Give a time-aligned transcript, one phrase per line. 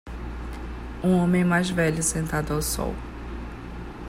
[1.03, 2.95] Um homem mais velho sentado ao sol.